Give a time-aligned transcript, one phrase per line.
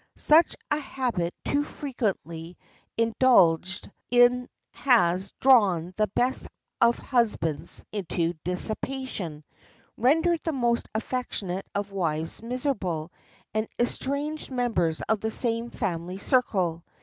[0.17, 2.57] Such a habit too frequently
[2.97, 6.47] indulged in has drawn the best
[6.81, 9.43] of husbands into dissipation,
[9.97, 13.11] rendered the most affectionate of wives miserable,
[13.53, 16.83] and estranged members of the same family circle.